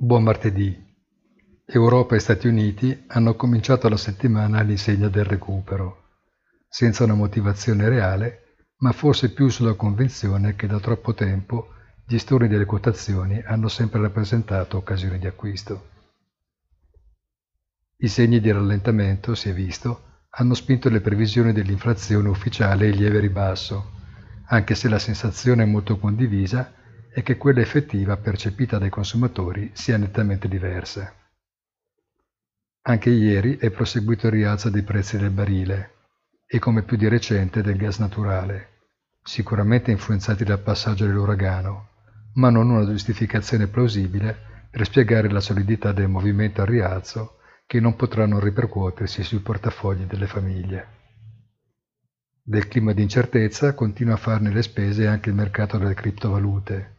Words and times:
Buon 0.00 0.22
martedì. 0.22 0.80
Europa 1.66 2.14
e 2.14 2.20
Stati 2.20 2.46
Uniti 2.46 3.02
hanno 3.08 3.34
cominciato 3.34 3.88
la 3.88 3.96
settimana 3.96 4.60
all'insegna 4.60 5.08
del 5.08 5.24
recupero, 5.24 6.04
senza 6.68 7.02
una 7.02 7.14
motivazione 7.14 7.88
reale, 7.88 8.58
ma 8.76 8.92
forse 8.92 9.32
più 9.32 9.48
sulla 9.48 9.74
convinzione 9.74 10.54
che 10.54 10.68
da 10.68 10.78
troppo 10.78 11.14
tempo 11.14 11.70
gli 12.06 12.12
gestori 12.12 12.46
delle 12.46 12.64
quotazioni 12.64 13.42
hanno 13.44 13.66
sempre 13.66 14.00
rappresentato 14.00 14.76
occasioni 14.76 15.18
di 15.18 15.26
acquisto. 15.26 15.88
I 17.96 18.06
segni 18.06 18.38
di 18.38 18.52
rallentamento, 18.52 19.34
si 19.34 19.48
è 19.48 19.52
visto, 19.52 20.20
hanno 20.28 20.54
spinto 20.54 20.88
le 20.90 21.00
previsioni 21.00 21.52
dell'inflazione 21.52 22.28
ufficiale 22.28 22.88
in 22.88 22.94
lieve 22.94 23.18
ribasso, 23.18 23.90
anche 24.46 24.76
se 24.76 24.88
la 24.88 25.00
sensazione 25.00 25.64
molto 25.64 25.98
condivisa 25.98 26.72
è 27.18 27.22
che 27.24 27.36
quella 27.36 27.60
effettiva 27.60 28.16
percepita 28.16 28.78
dai 28.78 28.90
consumatori 28.90 29.70
sia 29.72 29.96
nettamente 29.96 30.46
diversa. 30.46 31.12
Anche 32.82 33.10
ieri 33.10 33.56
è 33.56 33.70
proseguito 33.70 34.26
il 34.28 34.34
rialzo 34.34 34.70
dei 34.70 34.82
prezzi 34.82 35.18
del 35.18 35.32
barile 35.32 35.94
e 36.46 36.60
come 36.60 36.84
più 36.84 36.96
di 36.96 37.08
recente 37.08 37.60
del 37.60 37.76
gas 37.76 37.98
naturale, 37.98 38.84
sicuramente 39.20 39.90
influenzati 39.90 40.44
dal 40.44 40.60
passaggio 40.60 41.06
dell'uragano, 41.06 41.88
ma 42.34 42.50
non 42.50 42.70
una 42.70 42.86
giustificazione 42.86 43.66
plausibile 43.66 44.68
per 44.70 44.84
spiegare 44.84 45.28
la 45.28 45.40
solidità 45.40 45.90
del 45.90 46.06
movimento 46.06 46.60
al 46.60 46.68
rialzo 46.68 47.38
che 47.66 47.80
non 47.80 47.96
potranno 47.96 48.38
ripercuotersi 48.38 49.24
sui 49.24 49.40
portafogli 49.40 50.04
delle 50.04 50.28
famiglie. 50.28 50.86
Del 52.44 52.68
clima 52.68 52.92
di 52.92 53.02
incertezza 53.02 53.74
continua 53.74 54.14
a 54.14 54.18
farne 54.18 54.52
le 54.52 54.62
spese 54.62 55.08
anche 55.08 55.30
il 55.30 55.34
mercato 55.34 55.78
delle 55.78 55.94
criptovalute, 55.94 56.92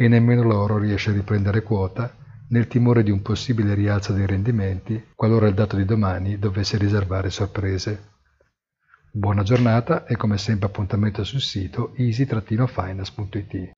e 0.00 0.08
nemmeno 0.08 0.42
l'oro 0.42 0.78
riesce 0.78 1.10
a 1.10 1.12
riprendere 1.12 1.62
quota 1.62 2.10
nel 2.48 2.68
timore 2.68 3.02
di 3.02 3.10
un 3.10 3.20
possibile 3.20 3.74
rialzo 3.74 4.14
dei 4.14 4.24
rendimenti 4.24 5.08
qualora 5.14 5.46
il 5.46 5.52
dato 5.52 5.76
di 5.76 5.84
domani 5.84 6.38
dovesse 6.38 6.78
riservare 6.78 7.28
sorprese. 7.28 8.08
Buona 9.12 9.42
giornata 9.42 10.06
e 10.06 10.16
come 10.16 10.38
sempre 10.38 10.68
appuntamento 10.68 11.22
sul 11.22 11.42
sito 11.42 11.92
easy-finance.it. 11.96 13.72